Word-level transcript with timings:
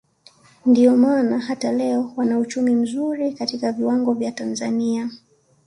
ndio 0.65 0.97
maana 0.97 1.39
hata 1.39 1.71
leo 1.71 2.13
wana 2.15 2.39
uchumi 2.39 2.75
mzuri 2.75 3.31
katika 3.33 3.71
viwango 3.71 4.13
vya 4.13 4.31
Tanzania 4.31 5.09